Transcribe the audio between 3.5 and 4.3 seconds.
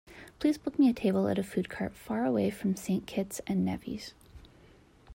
Nevis.